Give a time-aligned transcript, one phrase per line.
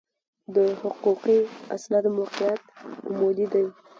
[0.55, 1.39] د حقوقي
[1.75, 2.61] اسنادو موقعیت
[3.07, 3.65] عمودي دی.